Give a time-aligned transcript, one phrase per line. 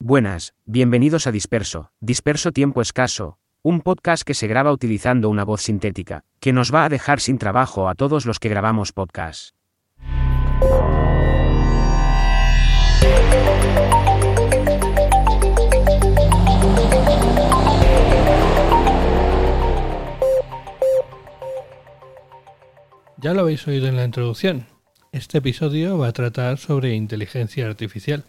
[0.00, 5.62] Buenas, bienvenidos a Disperso, Disperso Tiempo Escaso, un podcast que se graba utilizando una voz
[5.62, 9.54] sintética, que nos va a dejar sin trabajo a todos los que grabamos podcasts.
[23.16, 24.66] Ya lo habéis oído en la introducción.
[25.12, 28.24] Este episodio va a tratar sobre inteligencia artificial.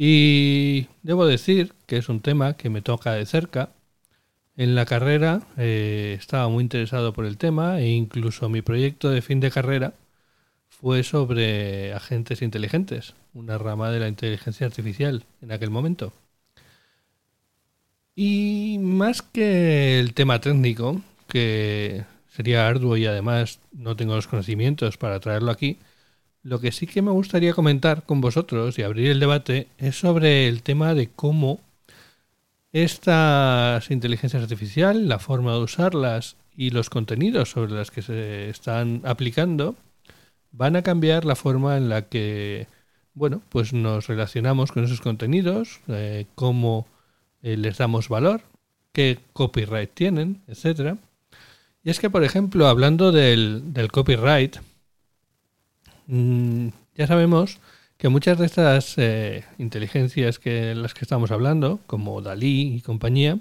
[0.00, 3.70] Y debo decir que es un tema que me toca de cerca.
[4.56, 9.22] En la carrera eh, estaba muy interesado por el tema e incluso mi proyecto de
[9.22, 9.94] fin de carrera
[10.68, 16.12] fue sobre agentes inteligentes, una rama de la inteligencia artificial en aquel momento.
[18.14, 24.96] Y más que el tema técnico, que sería arduo y además no tengo los conocimientos
[24.96, 25.78] para traerlo aquí,
[26.42, 30.48] lo que sí que me gustaría comentar con vosotros y abrir el debate es sobre
[30.48, 31.60] el tema de cómo
[32.72, 39.02] estas inteligencias artificiales, la forma de usarlas y los contenidos sobre los que se están
[39.04, 39.74] aplicando
[40.52, 42.66] van a cambiar la forma en la que
[43.18, 46.86] bueno, pues nos relacionamos con esos contenidos, eh, cómo
[47.42, 48.42] eh, les damos valor,
[48.92, 50.98] qué copyright tienen, etcétera.
[51.82, 54.58] Y es que, por ejemplo, hablando del, copyright,
[56.08, 57.60] mm, ya sabemos
[57.98, 63.38] que muchas de estas eh, inteligencias que las que estamos hablando, como Dalí y compañía,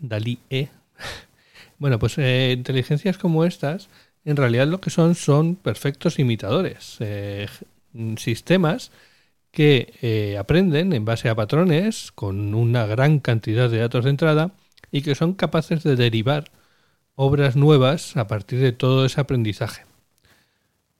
[0.00, 0.68] Dalí E,
[1.78, 3.88] bueno, pues eh, inteligencias como estas,
[4.24, 7.46] en realidad lo que son son perfectos imitadores, eh,
[8.18, 8.92] sistemas
[9.50, 14.50] que aprenden en base a patrones con una gran cantidad de datos de entrada
[14.92, 16.50] y que son capaces de derivar
[17.14, 19.95] obras nuevas a partir de todo ese aprendizaje.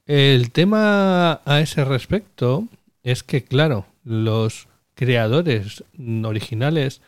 [0.06, 2.68] El tema a ese respecto
[3.02, 5.84] es que, claro, los creadores
[6.24, 7.02] originales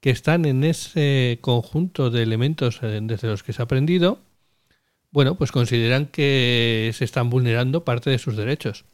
[0.00, 4.18] que están en ese conjunto de elementos eh, desde los que se ha aprendido,
[5.10, 8.84] bueno, pues consideran que se están vulnerando parte de sus derechos.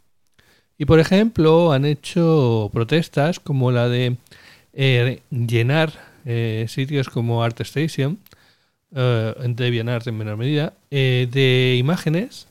[0.78, 4.16] Y por ejemplo, han hecho protestas como la de
[4.72, 5.92] eh, llenar
[6.24, 8.18] eh, sitios como ArtStation
[8.92, 12.46] uh, en DeviantArt en menor medida, eh, de imágenes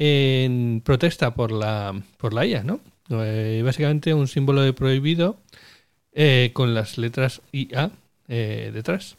[0.00, 2.80] en protesta por la, por la IA, ¿no?
[3.10, 5.38] Eh, básicamente un símbolo de prohibido
[6.54, 7.92] con las letras IA
[8.26, 9.16] detrás.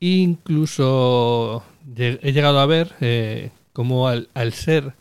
[0.00, 1.64] Incluso
[1.96, 4.94] he llegado a ver cómo al, ser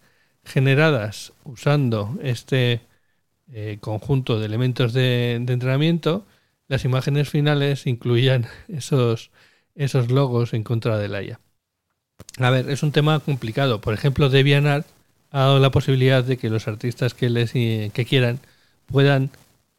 [0.43, 2.81] generadas usando este
[3.81, 6.25] conjunto de elementos de, de, entrenamiento,
[6.67, 9.31] las imágenes finales incluían esos
[9.75, 11.39] esos logos en contra de la IA.
[12.37, 13.79] A ver, es un tema complicado.
[13.81, 14.85] Por ejemplo, DeviantArt
[15.31, 18.39] ha dado la posibilidad de que los artistas que, les, eh, que quieran
[18.87, 19.31] puedan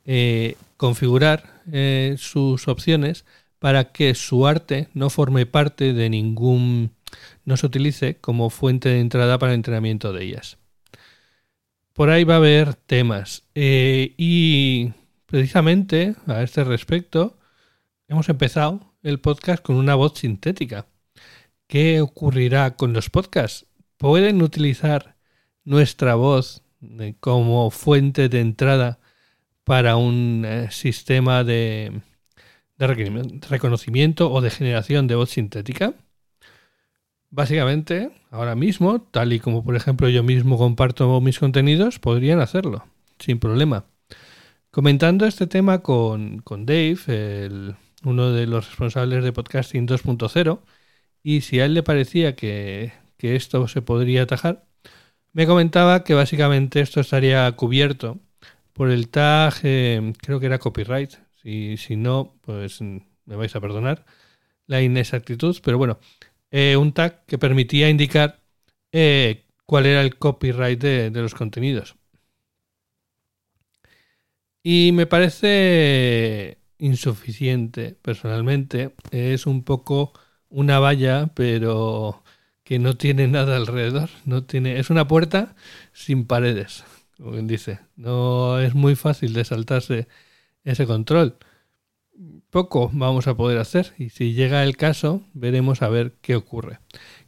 [0.05, 3.25] eh, configurar eh, sus opciones
[3.59, 6.93] para que su arte no forme parte de ningún,
[7.45, 10.59] no se utilice como fuente de entrada para el entrenamiento de ellas.
[11.93, 13.45] Por ahí va a haber temas.
[13.55, 14.93] y
[15.27, 17.39] precisamente a este respecto
[18.09, 20.87] hemos empezado el podcast con una voz sintética.
[21.67, 23.67] ¿Qué ocurrirá con los podcasts?
[23.97, 25.17] ¿Pueden utilizar
[25.65, 29.01] nuestra voz eh, como fuente de entrada
[29.65, 32.03] para un eh, sistema de,
[32.79, 35.95] reconocimiento o de generación de voz sintética?
[37.31, 42.85] Básicamente, ahora mismo, tal y como por ejemplo yo mismo comparto mis contenidos, podrían hacerlo,
[43.19, 43.87] sin problema.
[44.71, 50.61] Comentando este tema con, con Dave, uno de los responsables de Podcasting 2.0,
[51.27, 54.65] y si a él le parecía que, esto se podría atajar,
[55.33, 58.21] me comentaba que básicamente esto estaría cubierto
[58.73, 63.61] por el tag, eh, creo que era copyright, si, si no, pues me vais a
[63.61, 64.07] perdonar
[64.69, 65.99] la inexactitud, pero bueno,
[66.53, 68.41] eh, un tag que permitía indicar
[68.93, 71.97] eh, cuál era el copyright de, de los contenidos.
[74.63, 78.95] Y me parece insuficiente personalmente.
[79.11, 80.13] Es un poco
[80.51, 82.23] una valla, pero
[82.65, 84.11] que no tiene nada alrededor.
[84.25, 85.55] No tiene, es una puerta
[85.93, 86.85] sin paredes,
[87.17, 87.81] como dice.
[87.97, 90.09] No es muy fácil de saltarse
[90.65, 91.37] ese control.
[92.51, 96.79] Poco vamos a poder hacer y si llega el caso veremos a ver qué ocurre,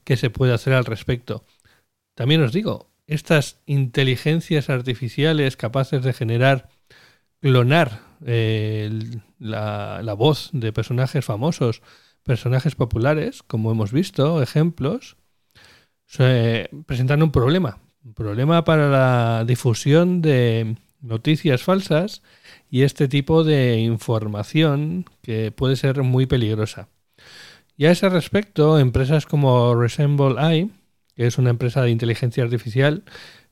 [0.04, 1.44] qué se puede hacer al respecto.
[2.14, 6.68] También os digo, estas inteligencias artificiales capaces de generar,
[7.40, 8.00] clonar
[9.38, 11.82] la, voz de personajes famosos,
[12.28, 15.16] personajes populares, como hemos visto, ejemplos,
[16.86, 17.78] presentan un problema.
[18.04, 22.22] Un problema para la difusión de noticias falsas
[22.68, 26.90] y este tipo de información que puede ser muy peligrosa.
[27.78, 30.70] Y a ese respecto, empresas como Resemble AI,
[31.16, 33.04] que es una empresa de inteligencia artificial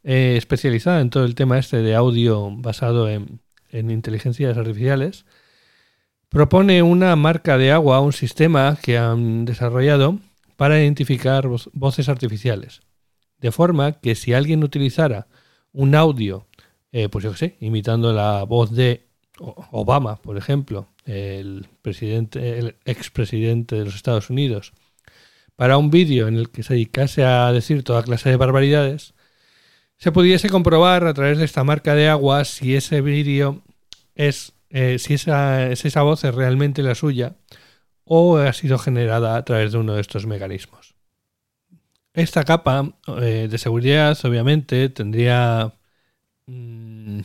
[0.05, 3.41] eh, especializada en todo el tema este de audio basado en,
[3.71, 5.25] en inteligencias artificiales,
[6.37, 10.19] propone una marca de agua, un sistema que han desarrollado
[10.59, 12.83] para identificar voces artificiales.
[13.39, 15.29] De forma que si alguien utilizara
[15.73, 16.47] un audio,
[16.93, 19.07] eh, pues yo qué sé, imitando la voz de
[19.39, 24.75] Obama, por ejemplo, el presidente, el expresidente de los Estados Unidos,
[25.55, 29.15] para un vídeo en el que se dedicase a decir toda clase de barbaridades,
[29.97, 33.63] se pudiese comprobar a través de esta marca de agua si ese vídeo
[34.15, 37.37] es, eh, si esa, esa voz es realmente la suya
[38.05, 40.95] o ha sido generada a través de uno de estos mecanismos.
[42.15, 45.75] Esta capa eh, de seguridad obviamente tendría
[46.47, 47.21] mm,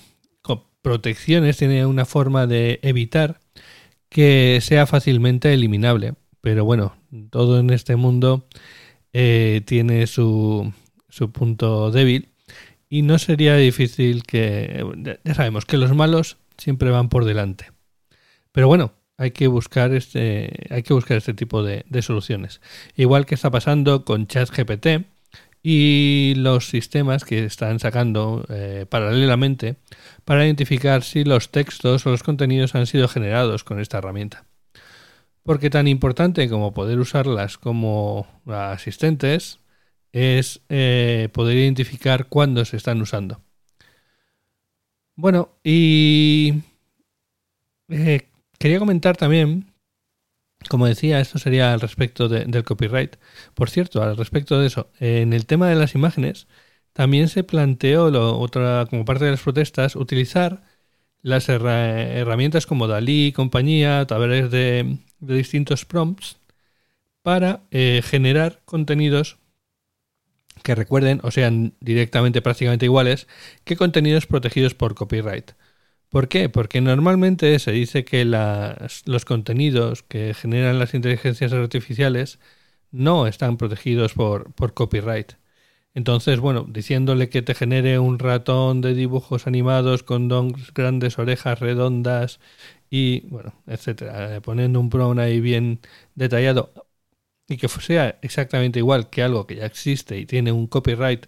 [0.82, 3.40] protecciones, tiene una forma de evitar
[4.10, 6.16] que sea fácilmente eliminable.
[6.42, 6.98] Pero bueno,
[7.30, 8.48] todo en este mundo
[9.14, 10.74] eh, tiene su,
[11.10, 12.30] su punto débil
[12.90, 15.18] y no sería difícil que...
[15.24, 17.72] Ya sabemos que los malos siempre van por delante.
[18.52, 22.62] Pero bueno, hay que buscar este, hay que buscar este tipo de, soluciones.
[22.96, 25.06] Igual que está pasando con ChatGPT
[25.64, 29.78] y los sistemas que están sacando eh, paralelamente
[30.26, 34.46] para identificar si los textos o los contenidos han sido generados con esta herramienta.
[35.44, 39.60] Porque tan importante como poder usarlas como asistentes
[40.12, 43.42] es eh, poder identificar cuándo se están usando.
[45.22, 46.64] Bueno, y
[47.90, 48.28] eh,
[48.58, 49.72] Quería comentar también,
[50.70, 53.18] como decía, esto sería al respecto del copyright.
[53.56, 56.48] Por cierto, al respecto de eso, en el tema de las imágenes,
[56.94, 58.06] también se planteó,
[58.40, 60.64] otra, como parte de las protestas, utilizar
[61.24, 66.40] las herramientas como Dalí y compañía a través de, distintos prompts
[67.24, 69.40] para eh, generar contenidos
[70.64, 73.28] que recuerden o sean directamente prácticamente iguales
[73.64, 75.52] que contenidos protegidos por copyright.
[76.10, 76.50] ¿Por qué?
[76.50, 82.40] Porque normalmente se dice que los contenidos que generan las inteligencias artificiales
[82.92, 85.34] no están protegidos por, copyright.
[85.94, 90.30] Entonces, bueno, diciéndole que te genere un ratón de dibujos animados con
[90.74, 92.40] grandes orejas redondas
[92.90, 95.80] y, bueno, etcétera, eh, poniendo un prompt ahí bien
[96.16, 96.74] detallado
[97.52, 101.28] y que sea exactamente igual que algo que ya existe y tiene un copyright,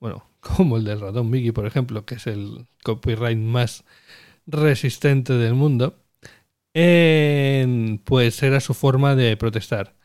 [0.00, 3.84] bueno, como el del ratón Mickey, por ejemplo, que es el copyright más
[4.46, 5.98] resistente del mundo,
[8.04, 9.96] pues era su forma de protestar.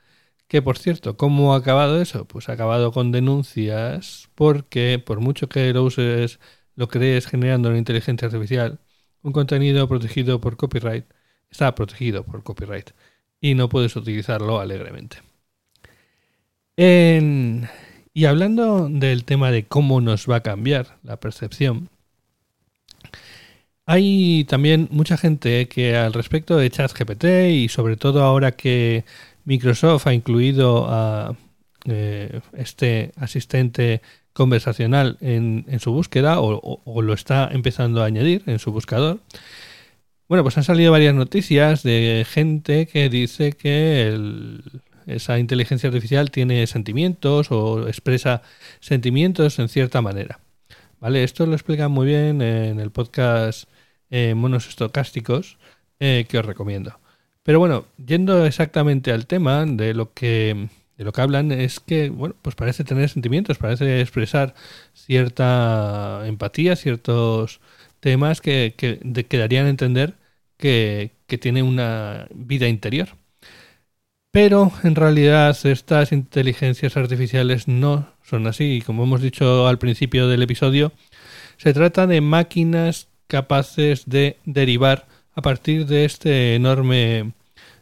[0.48, 2.26] Que por cierto, ¿cómo ha acabado eso?
[2.28, 6.40] Pues ha acabado con denuncias porque por mucho que lo uses,
[6.76, 8.80] lo crees generando una inteligencia artificial,
[9.24, 11.06] un contenido protegido por copyright
[11.50, 12.92] está protegido por copyright
[13.42, 15.31] y no puedes utilizarlo alegremente.
[16.78, 21.90] Y hablando del tema de cómo nos va a cambiar la percepción,
[23.86, 29.06] hay también mucha gente que al respecto de ChatGPT y sobre todo ahora que
[29.46, 31.36] Microsoft ha incluido a
[31.86, 34.02] eh, este asistente
[34.34, 39.20] conversacional en, su búsqueda o, o, lo está empezando a añadir en su buscador.
[40.30, 44.64] Bueno, pues han salido varias noticias de gente que dice que el,
[45.08, 48.42] esa inteligencia artificial tiene sentimientos o expresa
[48.80, 50.40] sentimientos en cierta manera.
[51.00, 51.24] ¿Vale?
[51.24, 53.68] Esto lo explica muy bien en el podcast
[54.10, 55.58] eh, Monos Estocásticos
[56.00, 57.00] eh, que os recomiendo.
[57.44, 60.70] Pero bueno, yendo exactamente al tema de lo que
[61.02, 64.54] de lo que hablan es que, bueno, pues parece tener sentimientos, parece expresar
[64.94, 67.60] cierta empatía, ciertos
[68.00, 69.00] temas que, que,
[69.42, 70.14] a entender
[70.58, 73.10] que, que tiene una vida interior.
[74.32, 78.82] Pero en realidad estas inteligencias artificiales no son así.
[78.86, 80.94] Como hemos dicho al principio del episodio,
[81.58, 87.34] se trata de máquinas capaces de derivar a partir de este enorme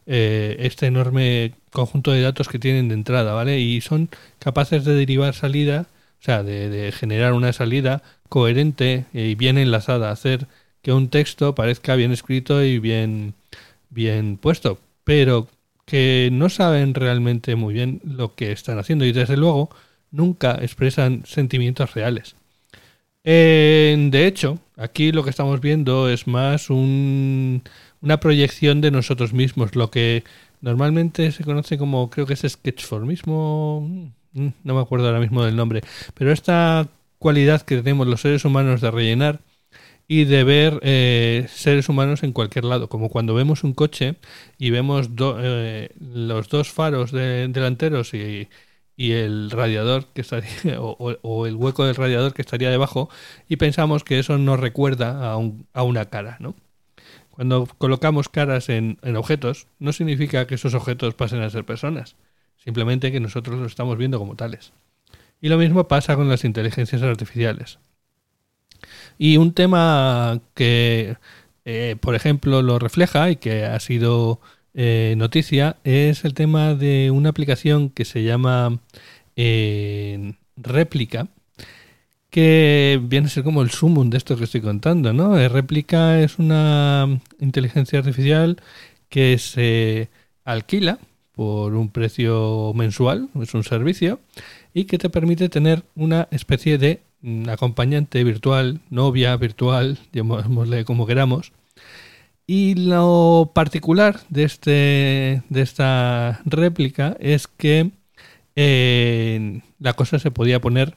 [0.07, 3.59] eh, este enorme conjunto de datos que tienen de entrada, ¿vale?
[3.59, 5.85] Y son capaces de derivar salida,
[6.19, 10.47] o sea, de, de generar una salida coherente y bien enlazada, hacer
[10.81, 13.35] que un texto parezca bien escrito y bien
[13.91, 15.47] bien puesto, pero
[15.89, 19.71] que no saben realmente muy bien lo que están haciendo y desde luego
[20.11, 22.35] nunca expresan sentimientos reales.
[23.23, 29.89] de hecho, aquí lo que estamos viendo es más una proyección de nosotros mismos, lo
[29.89, 30.23] que
[30.61, 33.81] normalmente se conoce como, creo que es sketchformismo,
[34.33, 35.81] mm, no me acuerdo ahora mismo del nombre,
[36.13, 39.41] pero esta cualidad que tenemos los seres humanos de rellenar
[40.11, 44.15] y de ver eh, seres humanos en cualquier lado, como cuando vemos un coche
[44.57, 48.49] y vemos eh, los dos faros delanteros y,
[48.97, 50.49] el radiador que estaría,
[50.81, 53.09] o, el hueco del radiador que estaría debajo
[53.47, 55.39] y pensamos que eso nos recuerda a,
[55.73, 56.55] a una cara, ¿no?
[57.29, 62.15] Cuando colocamos caras en, en, objetos, no significa que esos objetos pasen a ser personas,
[62.57, 64.73] simplemente que nosotros los estamos viendo como tales.
[65.39, 67.79] Y lo mismo pasa con las inteligencias artificiales.
[69.19, 71.17] Y un tema que,
[71.65, 74.39] eh, por ejemplo, lo refleja y que ha sido
[74.73, 78.79] eh, noticia es el tema de una aplicación que se llama
[79.35, 81.27] eh, Réplica,
[82.29, 85.35] que viene a ser como el sumum de esto que estoy contando, ¿no?
[85.49, 88.61] Réplica es una inteligencia artificial
[89.09, 90.09] que se
[90.45, 90.99] alquila
[91.33, 94.19] por un precio mensual, es un servicio,
[94.73, 97.01] y que te permite tener una especie de
[97.47, 101.51] acompañante virtual, novia virtual, llamémosle como queramos.
[102.47, 107.91] Y lo particular de, este, de esta réplica es que
[108.55, 110.95] eh, la cosa se podía poner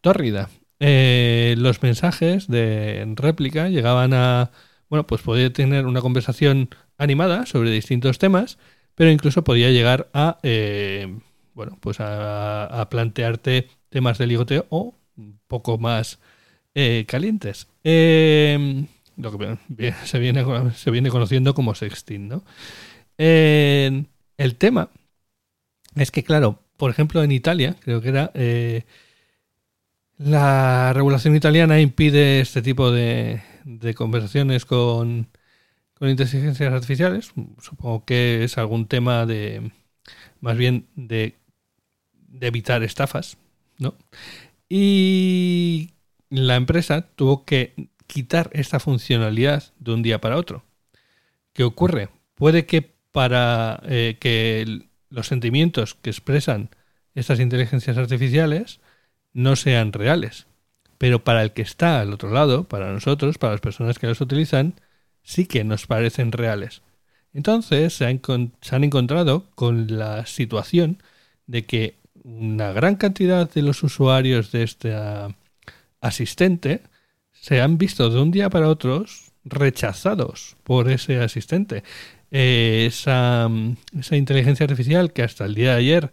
[0.00, 0.50] tórrida.
[0.80, 4.50] Eh, los mensajes de réplica llegaban a,
[4.88, 8.58] bueno, pues podía tener una conversación animada sobre distintos temas,
[8.94, 11.06] pero incluso podía llegar a eh,
[11.54, 16.18] bueno, pues a, plantearte temas de ligoteo o un poco más
[16.74, 17.68] eh, calientes.
[17.84, 18.86] Em,
[19.76, 22.44] que se viene, se viene conociendo como sexting, ¿no?
[23.18, 24.88] el tema
[25.94, 28.84] es que, claro, por ejemplo, en Italia, creo que era, eh,
[30.16, 35.28] la regulación italiana impide este tipo de, de conversaciones con,
[35.92, 37.32] con inteligencias artificiales.
[37.60, 39.70] Supongo que es algún tema de,
[40.40, 41.34] más bien de
[42.30, 43.36] de evitar estafas,
[43.78, 43.94] ¿no?
[44.72, 45.90] Y
[46.30, 50.64] la empresa tuvo que quitar esta funcionalidad de un día para otro.
[51.52, 52.08] ¿Qué ocurre?
[52.36, 56.70] Puede que para eh, que los sentimientos que expresan
[57.16, 58.80] estas inteligencias artificiales
[59.32, 60.46] no sean reales.
[60.98, 64.20] Pero para el que está al otro lado, para nosotros, para las personas que los
[64.20, 64.74] utilizan,
[65.24, 66.82] sí que nos parecen reales.
[67.32, 71.02] Entonces se han encontrado con la situación
[71.46, 75.34] de que una gran cantidad de los usuarios de este ah,
[76.00, 76.82] asistente
[77.32, 79.04] se han visto de un día para otro
[79.44, 81.82] rechazados por ese asistente.
[82.30, 83.48] Eh, esa,
[83.98, 86.12] esa, inteligencia artificial que hasta el día de ayer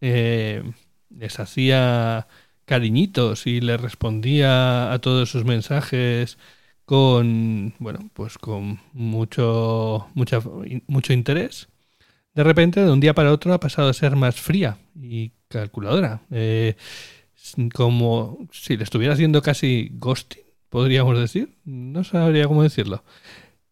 [0.00, 0.62] eh,
[1.10, 2.26] les hacía
[2.64, 6.38] cariñitos y le respondía a todos sus mensajes
[6.84, 11.68] con bueno pues con mucho mucho interés
[12.34, 16.22] de repente de un día para otro ha pasado a ser más fría y calculadora.
[16.30, 16.76] Eh,
[17.74, 21.56] como si le estuviera haciendo casi ghosting, podríamos decir.
[21.64, 23.04] No sabría cómo decirlo.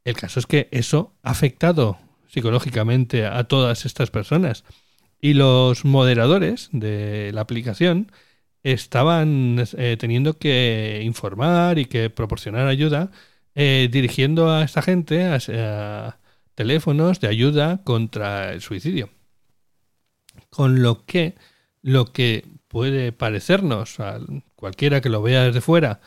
[0.04, 1.98] El caso es que eso ha afectado
[2.28, 4.64] psicológicamente a todas estas personas.
[5.20, 8.12] Y los moderadores de la aplicación
[8.62, 13.10] estaban eh, teniendo que informar y que proporcionar ayuda
[13.54, 16.18] eh, dirigiendo a esta gente a
[16.56, 19.10] teléfonos de ayuda contra el suicidio.
[20.50, 21.36] Con lo que
[21.82, 24.18] lo que puede parecernos a
[24.56, 26.00] cualquiera que lo vea desde fuera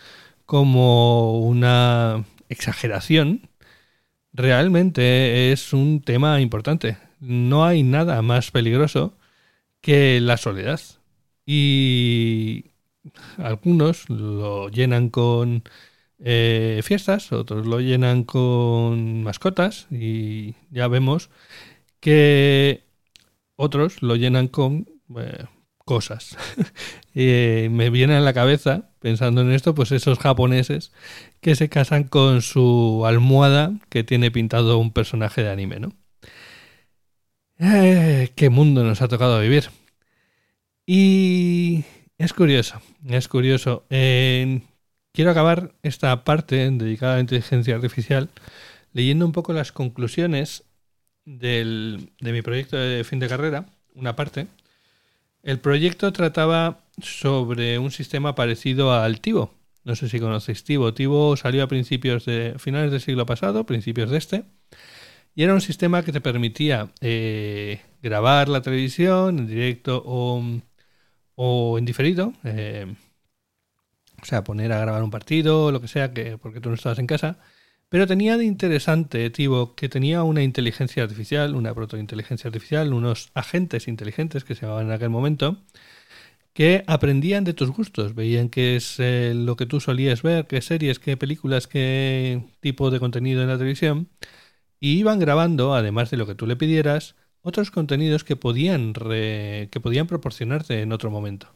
[0.46, 3.50] como una exageración,
[4.34, 6.98] realmente es un tema importante.
[7.22, 9.18] No hay nada más peligroso
[9.82, 10.82] que la soledad.
[11.46, 12.65] Y
[13.38, 15.63] algunos lo llenan con
[16.20, 21.30] eh, fiestas, otros lo llenan con mascotas y ya vemos
[22.00, 22.84] que
[23.56, 25.46] otros lo llenan con eh,
[25.86, 26.38] cosas.
[27.14, 30.92] y me viene a la cabeza, pensando en esto, pues esos japoneses
[31.42, 35.94] que se casan con su almohada que tiene pintado un personaje de anime, ¿no?
[37.60, 39.70] Eh, qué mundo nos ha tocado vivir.
[40.86, 41.84] Y
[42.18, 43.86] es curioso, es curioso.
[45.13, 48.30] Quiero acabar esta parte dedicada a la inteligencia artificial
[48.94, 50.63] leyendo un poco las conclusiones
[51.25, 54.48] del, de mi proyecto de fin de carrera, una parte,
[55.44, 59.54] el proyecto trataba sobre un sistema parecido al Tivo.
[59.84, 60.94] No sé si conocéis Tivo.
[60.94, 64.44] Tivo salió a principios de finales del siglo pasado, principios de este,
[65.36, 71.86] y era un sistema que te permitía eh, grabar la televisión en directo o, en
[71.86, 72.34] diferido.
[72.44, 72.94] Eh,
[74.22, 76.76] o sea, poner a grabar un partido, o lo que sea, que porque tú no
[76.76, 77.40] estabas en casa.
[77.90, 83.88] Pero tenía de interesante, Tivo, que tenía una inteligencia artificial, una protointeligencia artificial, unos agentes
[83.88, 85.58] inteligentes que se llamaban en aquel momento,
[86.54, 90.62] que aprendían de tus gustos, veían qué es eh, lo que tú solías ver, qué
[90.62, 94.10] series, qué películas, qué tipo de contenido en la televisión,
[94.80, 99.80] y iban grabando, además de lo que tú le pidieras, otros contenidos que podían, que
[99.82, 101.56] podían proporcionarte en otro momento,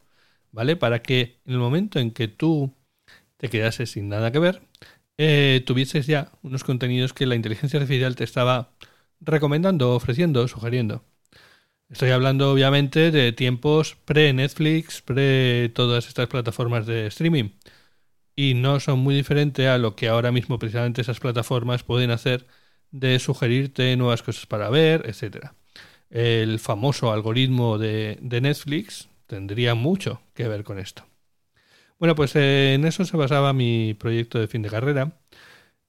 [0.53, 0.77] ¿vale?
[0.77, 2.73] Para que en el momento en que tú
[3.37, 4.61] te quedases sin nada que ver,
[5.17, 8.71] eh, tuvieses ya unos contenidos que la inteligencia artificial te estaba
[9.21, 11.03] recomendando, ofreciendo, sugiriendo.
[11.89, 17.51] Estoy hablando obviamente de tiempos pre-Netflix, pre todas estas plataformas de streaming.
[18.35, 22.47] Y no son muy diferentes a lo que ahora mismo precisamente esas plataformas pueden hacer
[22.91, 25.51] de sugerirte nuevas cosas para ver, etc.
[26.09, 31.07] El famoso algoritmo de, Netflix tendría mucho que ver con esto.
[31.97, 35.17] Bueno, pues eh, en eso se basaba mi proyecto de fin de carrera.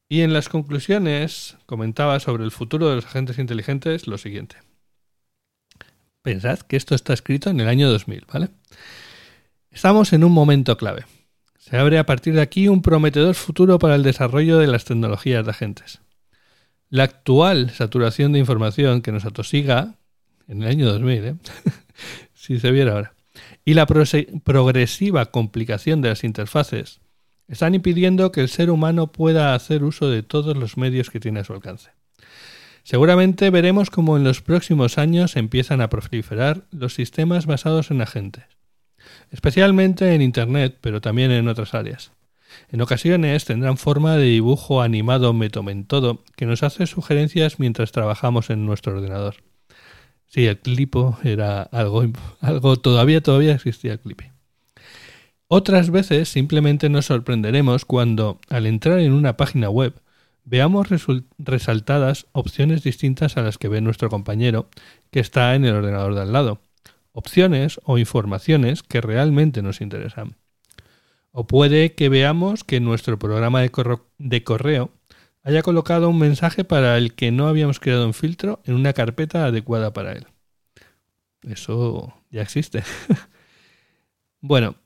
[0.08, 4.56] Y en las conclusiones comentaba sobre el futuro de los agentes inteligentes lo siguiente.
[6.22, 8.48] Pensad que esto está escrito en el año 2000, ¿vale?
[9.70, 11.04] Estamos en un momento clave.
[11.58, 15.44] Se abre a partir de aquí un prometedor futuro para el desarrollo de las tecnologías
[15.44, 16.00] de agentes.
[16.88, 19.96] La actual saturación de información que nos atosiga
[20.48, 21.36] en el año 2000, ¿eh?
[22.34, 23.14] si se viera ahora,
[23.64, 27.00] y la progresiva complicación de las interfaces
[27.48, 31.40] están impidiendo que el ser humano pueda hacer uso de todos los medios que tiene
[31.40, 31.90] a su alcance.
[32.82, 38.44] Seguramente veremos cómo en los próximos años empiezan a proliferar los sistemas basados en agentes,
[39.30, 42.12] especialmente en Internet, pero también en otras áreas.
[42.70, 48.66] En ocasiones tendrán forma de dibujo animado metomentodo que nos hace sugerencias mientras trabajamos en
[48.66, 49.36] nuestro ordenador.
[50.34, 52.02] Sí, el clipo era algo,
[52.40, 54.20] algo todavía, todavía existía el clip.
[55.46, 59.94] Otras veces simplemente nos sorprenderemos cuando, al entrar en una página web,
[60.46, 60.88] Veamos
[61.38, 64.68] resaltadas opciones distintas a las que ve nuestro compañero
[65.10, 66.60] que está en el ordenador de al lado.
[67.12, 70.36] Opciones o informaciones que realmente nos interesan.
[71.30, 74.90] O puede que veamos que nuestro programa de correo
[75.44, 79.44] haya colocado un mensaje para el que no habíamos creado un filtro en una carpeta
[79.46, 80.26] adecuada para él.
[81.42, 82.82] Eso ya existe.
[84.40, 84.76] bueno,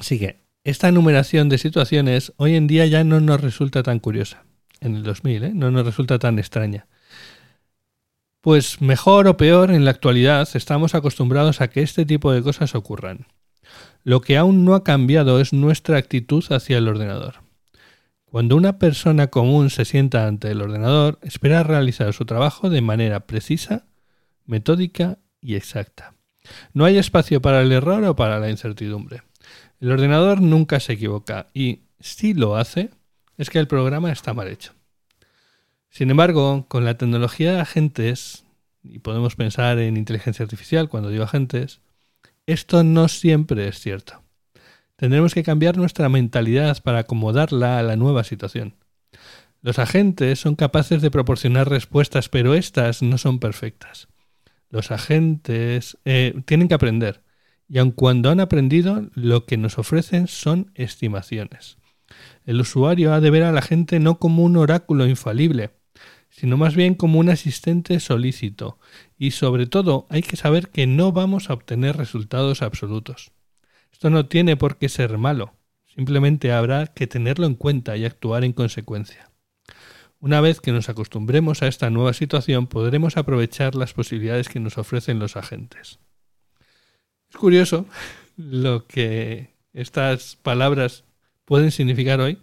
[0.00, 0.40] sigue.
[0.64, 4.44] Esta enumeración de situaciones hoy en día ya no nos resulta tan curiosa
[4.80, 5.52] en el 2000, ¿eh?
[5.54, 6.86] no nos resulta tan extraña.
[8.40, 12.74] Pues mejor o peor, en la actualidad estamos acostumbrados a que este tipo de cosas
[12.74, 13.26] ocurran.
[14.02, 17.49] Lo que aún no ha cambiado es nuestra actitud hacia el ordenador.
[18.30, 23.26] Cuando una persona común se sienta ante el ordenador, espera realizar su trabajo de manera
[23.26, 23.86] precisa,
[24.46, 26.14] metódica y exacta.
[26.72, 29.24] No hay espacio para el error o para la incertidumbre.
[29.80, 32.90] El ordenador nunca se equivoca y, si lo hace,
[33.36, 34.74] es que el programa está mal hecho.
[35.88, 38.44] Sin embargo, con la tecnología de agentes,
[38.84, 41.80] y podemos pensar en inteligencia artificial cuando digo agentes,
[42.46, 44.22] esto no siempre es cierto.
[45.00, 48.74] Tendremos que cambiar nuestra mentalidad para acomodarla a la nueva situación.
[49.62, 54.08] Los agentes son capaces de proporcionar respuestas, pero estas no son perfectas.
[54.68, 57.22] Los agentes eh, tienen que aprender,
[57.66, 61.78] y aun cuando han aprendido, lo que nos ofrecen son estimaciones.
[62.44, 65.70] El usuario ha de ver a la gente no como un oráculo infalible,
[66.28, 68.78] sino más bien como un asistente solícito,
[69.16, 73.32] y sobre todo hay que saber que no vamos a obtener resultados absolutos.
[73.92, 75.54] Esto no tiene por qué ser malo,
[75.86, 79.30] simplemente habrá que tenerlo en cuenta y actuar en consecuencia.
[80.20, 84.76] Una vez que nos acostumbremos a esta nueva situación, podremos aprovechar las posibilidades que nos
[84.76, 85.98] ofrecen los agentes.
[87.30, 87.86] Es curioso
[88.36, 91.04] lo que estas palabras
[91.44, 92.38] pueden significar hoy,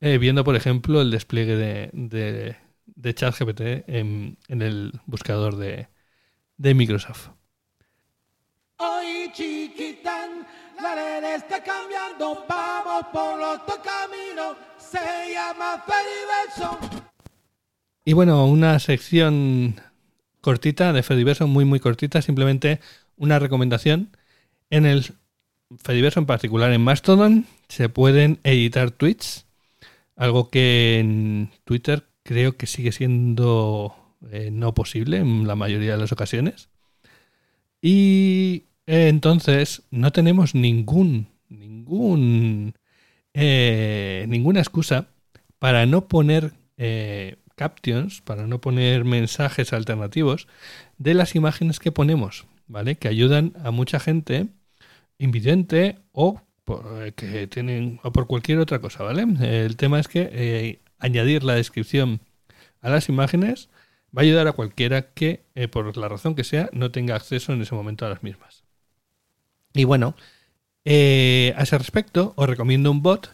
[0.00, 2.56] eh, viendo, por ejemplo, el despliegue de,
[3.14, 5.88] ChatGPT en, el buscador de,
[6.58, 7.30] Microsoft.
[8.78, 10.03] Red
[11.34, 16.78] está cambiando, vamos por otro camino, se llama Fediverso.
[18.04, 19.80] Y bueno, una sección
[20.40, 22.80] cortita de Fediverso, muy muy cortita, simplemente
[23.16, 24.16] una recomendación.
[24.70, 25.14] En el
[25.82, 29.46] Fediverso en particular en Mastodon se pueden editar tweets,
[30.16, 33.96] algo que en Twitter creo que sigue siendo
[34.30, 36.68] eh, no posible en la mayoría de las ocasiones.
[37.82, 42.74] Y entonces no tenemos ningún, ningún,
[43.32, 45.08] eh, ninguna excusa
[45.58, 46.52] para no poner
[47.54, 50.48] captions, para no poner mensajes alternativos
[50.98, 52.96] de las imágenes que ponemos, ¿vale?
[52.96, 54.48] Que ayudan a mucha gente
[55.18, 59.24] invidente o por, eh, que tienen o por cualquier otra cosa, ¿vale?
[59.40, 62.20] El tema es que eh, añadir la descripción
[62.80, 63.68] a las imágenes
[64.16, 67.52] va a ayudar a cualquiera que, eh, por la razón que sea, no tenga acceso
[67.52, 68.63] en ese momento a las mismas.
[69.74, 70.14] Y bueno,
[70.84, 73.30] eh, a ese respecto os recomiendo un bot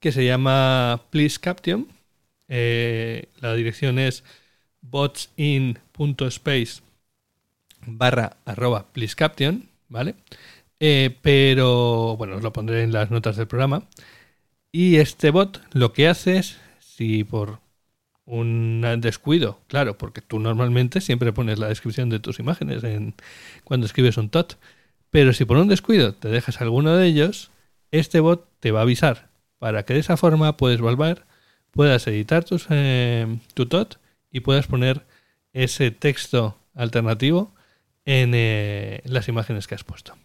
[0.00, 1.88] que se llama Please Caption.
[2.48, 4.24] Eh, la dirección es
[4.82, 6.82] botsin.space
[7.86, 10.14] barra arroba please caption, ¿vale?
[10.80, 13.84] Eh, pero bueno, os lo pondré en las notas del programa.
[14.72, 17.60] Y este bot lo que hace es, si por
[18.24, 23.14] un descuido, claro, porque tú normalmente siempre pones la descripción de tus imágenes en,
[23.64, 24.56] cuando escribes un tot,
[25.12, 27.50] pero si por un descuido te dejas alguno de ellos,
[27.90, 31.26] este bot te va a avisar para que de esa forma puedes volver,
[31.70, 35.04] puedas editar tus, eh, tu tot y puedas poner
[35.52, 37.54] ese texto alternativo
[38.06, 40.16] en eh, las imágenes que has puesto.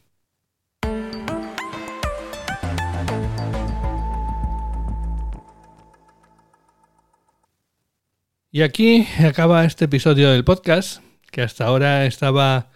[8.50, 12.69] Y aquí acaba este episodio del podcast, que hasta ahora estaba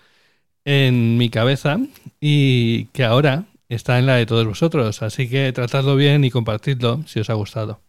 [0.65, 1.79] en mi cabeza
[2.19, 5.01] y que ahora está en la de todos vosotros.
[5.01, 7.79] Así que tratadlo bien y compartidlo si os ha gustado.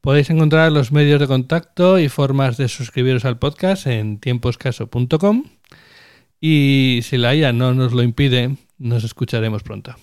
[0.00, 5.44] Podéis encontrar los medios de contacto y formas de suscribiros al podcast en tiemposcaso.com
[6.40, 9.96] y si la IA no nos lo impide, nos escucharemos pronto.